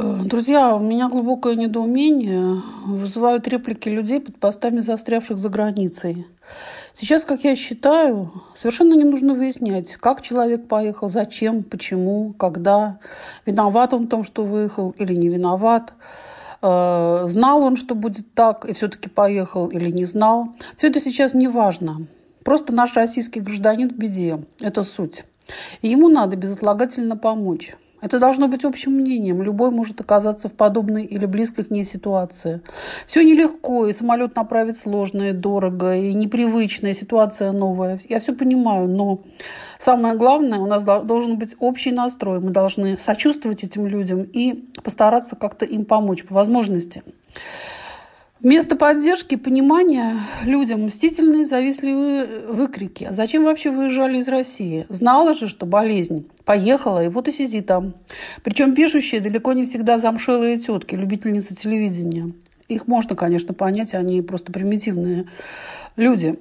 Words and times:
Э, 0.00 0.20
друзья, 0.24 0.76
у 0.76 0.78
меня 0.78 1.08
глубокое 1.08 1.56
недоумение 1.56 2.62
вызывают 2.86 3.48
реплики 3.48 3.88
людей 3.88 4.20
под 4.20 4.38
постами 4.38 4.78
застрявших 4.78 5.38
за 5.38 5.48
границей. 5.48 6.24
Сейчас, 6.94 7.24
как 7.24 7.42
я 7.42 7.56
считаю, 7.56 8.30
совершенно 8.56 8.94
не 8.94 9.02
нужно 9.02 9.34
выяснять, 9.34 9.96
как 9.96 10.22
человек 10.22 10.68
поехал, 10.68 11.08
зачем, 11.08 11.64
почему, 11.64 12.32
когда, 12.34 13.00
виноват 13.44 13.92
он 13.92 14.06
в 14.06 14.08
том, 14.08 14.22
что 14.22 14.44
выехал 14.44 14.94
или 14.98 15.14
не 15.14 15.28
виноват, 15.30 15.92
э, 16.62 17.24
знал 17.26 17.62
он, 17.64 17.76
что 17.76 17.96
будет 17.96 18.32
так, 18.34 18.66
и 18.66 18.74
все-таки 18.74 19.08
поехал 19.08 19.66
или 19.66 19.90
не 19.90 20.04
знал. 20.04 20.50
Все 20.76 20.86
это 20.86 21.00
сейчас 21.00 21.34
не 21.34 21.48
важно. 21.48 22.06
Просто 22.44 22.72
наш 22.72 22.94
российский 22.94 23.40
гражданин 23.40 23.90
в 23.90 23.94
беде. 23.94 24.44
Это 24.60 24.84
суть. 24.84 25.24
И 25.82 25.88
ему 25.88 26.08
надо 26.08 26.36
безотлагательно 26.36 27.16
помочь. 27.16 27.74
Это 28.00 28.18
должно 28.18 28.46
быть 28.48 28.64
общим 28.64 28.92
мнением. 28.92 29.42
Любой 29.42 29.70
может 29.70 30.00
оказаться 30.00 30.48
в 30.48 30.54
подобной 30.54 31.04
или 31.04 31.26
близкой 31.26 31.64
к 31.64 31.70
ней 31.70 31.84
ситуации. 31.84 32.60
Все 33.06 33.22
нелегко, 33.22 33.86
и 33.86 33.92
самолет 33.92 34.36
направить 34.36 34.78
сложно, 34.78 35.30
и 35.30 35.32
дорого, 35.32 35.96
и 35.96 36.14
непривычная 36.14 36.94
ситуация 36.94 37.52
новая. 37.52 37.98
Я 38.08 38.20
все 38.20 38.34
понимаю, 38.34 38.88
но 38.88 39.22
самое 39.78 40.14
главное, 40.14 40.58
у 40.58 40.66
нас 40.66 40.84
должен 40.84 41.38
быть 41.38 41.56
общий 41.58 41.90
настрой. 41.90 42.40
Мы 42.40 42.50
должны 42.50 42.98
сочувствовать 42.98 43.64
этим 43.64 43.86
людям 43.86 44.22
и 44.22 44.68
постараться 44.82 45.34
как-то 45.34 45.64
им 45.64 45.84
помочь 45.84 46.24
по 46.24 46.34
возможности. 46.34 47.02
Вместо 48.40 48.76
поддержки 48.76 49.34
понимания 49.34 50.14
людям 50.44 50.84
мстительные, 50.84 51.44
завистливые 51.44 52.24
выкрики. 52.48 53.02
А 53.02 53.12
зачем 53.12 53.44
вообще 53.44 53.72
выезжали 53.72 54.18
из 54.18 54.28
России? 54.28 54.86
Знала 54.88 55.34
же, 55.34 55.48
что 55.48 55.66
болезнь. 55.66 56.28
Поехала, 56.44 57.04
и 57.04 57.08
вот 57.08 57.26
и 57.26 57.32
сиди 57.32 57.60
там. 57.62 57.94
Причем 58.44 58.76
пишущие 58.76 59.20
далеко 59.20 59.54
не 59.54 59.64
всегда 59.64 59.98
замшелые 59.98 60.60
тетки, 60.60 60.94
любительницы 60.94 61.56
телевидения. 61.56 62.32
Их 62.68 62.86
можно, 62.86 63.16
конечно, 63.16 63.54
понять, 63.54 63.94
они 63.94 64.22
просто 64.22 64.52
примитивные 64.52 65.26
люди. 65.96 66.38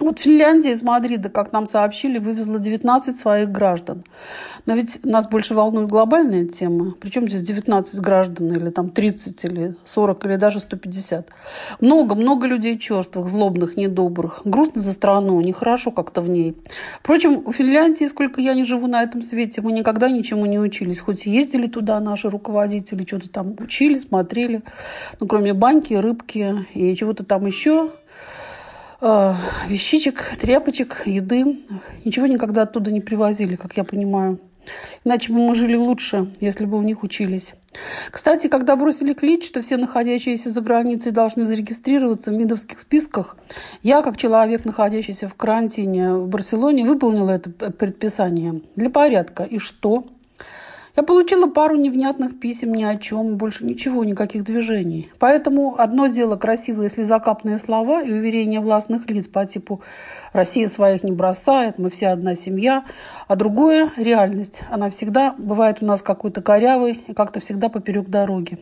Вот 0.00 0.18
Финляндия 0.18 0.72
из 0.72 0.82
Мадрида, 0.82 1.28
как 1.28 1.52
нам 1.52 1.66
сообщили, 1.66 2.18
вывезла 2.18 2.58
19 2.58 3.16
своих 3.16 3.52
граждан. 3.52 4.02
Но 4.64 4.72
ведь 4.72 5.04
нас 5.04 5.28
больше 5.28 5.52
волнует 5.54 5.88
глобальная 5.88 6.46
тема. 6.46 6.94
Причем 6.98 7.28
здесь 7.28 7.42
19 7.42 8.00
граждан, 8.00 8.50
или 8.50 8.70
там 8.70 8.88
30, 8.88 9.44
или 9.44 9.74
40, 9.84 10.24
или 10.24 10.36
даже 10.36 10.60
150. 10.60 11.28
Много-много 11.80 12.46
людей 12.46 12.78
черствых, 12.78 13.28
злобных, 13.28 13.76
недобрых. 13.76 14.40
Грустно 14.44 14.80
за 14.80 14.94
страну, 14.94 15.38
нехорошо 15.42 15.90
как-то 15.90 16.22
в 16.22 16.30
ней. 16.30 16.56
Впрочем, 17.00 17.42
у 17.44 17.52
Финляндии, 17.52 18.06
сколько 18.06 18.40
я 18.40 18.54
не 18.54 18.64
живу 18.64 18.86
на 18.86 19.02
этом 19.02 19.22
свете, 19.22 19.60
мы 19.60 19.72
никогда 19.72 20.08
ничему 20.08 20.46
не 20.46 20.58
учились. 20.58 20.98
Хоть 21.00 21.26
и 21.26 21.30
ездили 21.30 21.66
туда 21.66 22.00
наши 22.00 22.30
руководители, 22.30 23.04
что-то 23.04 23.28
там 23.28 23.54
учили, 23.58 23.98
смотрели. 23.98 24.62
Ну, 25.20 25.26
кроме 25.26 25.52
баньки, 25.52 25.92
рыбки 25.92 26.64
и 26.72 26.96
чего-то 26.96 27.22
там 27.22 27.44
еще– 27.44 27.90
э, 29.00 29.34
вещичек, 29.68 30.36
тряпочек, 30.40 31.02
еды. 31.06 31.60
Ничего 32.04 32.26
никогда 32.26 32.62
оттуда 32.62 32.90
не 32.90 33.00
привозили, 33.00 33.56
как 33.56 33.76
я 33.76 33.84
понимаю. 33.84 34.38
Иначе 35.04 35.32
бы 35.32 35.38
мы 35.38 35.54
жили 35.54 35.74
лучше, 35.76 36.32
если 36.40 36.64
бы 36.66 36.76
у 36.76 36.82
них 36.82 37.02
учились. 37.02 37.54
Кстати, 38.10 38.48
когда 38.48 38.76
бросили 38.76 39.14
клич, 39.14 39.46
что 39.46 39.62
все 39.62 39.76
находящиеся 39.76 40.50
за 40.50 40.60
границей 40.60 41.12
должны 41.12 41.46
зарегистрироваться 41.46 42.30
в 42.30 42.34
МИДовских 42.34 42.78
списках, 42.78 43.36
я, 43.82 44.02
как 44.02 44.16
человек, 44.16 44.64
находящийся 44.64 45.28
в 45.28 45.34
карантине 45.34 46.14
в 46.14 46.28
Барселоне, 46.28 46.84
выполнила 46.84 47.30
это 47.30 47.50
предписание 47.50 48.60
для 48.76 48.90
порядка. 48.90 49.44
И 49.44 49.58
что? 49.58 50.04
Я 50.96 51.02
получила 51.04 51.46
пару 51.46 51.76
невнятных 51.76 52.40
писем 52.40 52.74
ни 52.74 52.82
о 52.82 52.96
чем, 52.96 53.36
больше 53.36 53.64
ничего, 53.64 54.04
никаких 54.04 54.44
движений. 54.44 55.08
Поэтому 55.18 55.76
одно 55.78 56.08
дело 56.08 56.36
красивые 56.36 56.90
слезокапные 56.90 57.58
слова 57.58 58.02
и 58.02 58.12
уверения 58.12 58.60
властных 58.60 59.08
лиц 59.08 59.28
по 59.28 59.46
типу 59.46 59.82
«Россия 60.32 60.66
своих 60.68 61.04
не 61.04 61.12
бросает, 61.12 61.78
мы 61.78 61.90
все 61.90 62.08
одна 62.08 62.34
семья», 62.34 62.84
а 63.28 63.36
другое– 63.36 63.90
реальность. 63.96 64.62
Она 64.70 64.90
всегда 64.90 65.34
бывает 65.38 65.78
у 65.80 65.86
нас 65.86 66.02
какой-то 66.02 66.42
корявой 66.42 67.00
и 67.06 67.14
как-то 67.14 67.38
всегда 67.40 67.68
поперек 67.68 68.08
дороги. 68.08 68.58